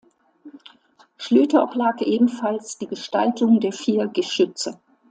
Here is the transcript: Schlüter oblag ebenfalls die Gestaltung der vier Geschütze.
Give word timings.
Schlüter 1.17 1.61
oblag 1.63 2.01
ebenfalls 2.01 2.79
die 2.79 2.87
Gestaltung 2.87 3.59
der 3.59 3.71
vier 3.71 4.07
Geschütze. 4.07 4.79